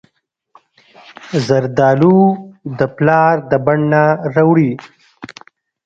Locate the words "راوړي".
4.35-4.71